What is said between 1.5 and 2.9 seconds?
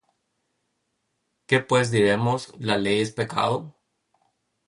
pues diremos? ¿La